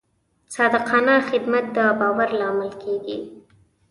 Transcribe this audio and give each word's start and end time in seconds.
صادقانه 0.55 1.15
خدمت 1.29 1.65
د 1.75 1.77
باور 1.99 2.29
لامل 2.39 2.71
کېږي. 2.83 3.17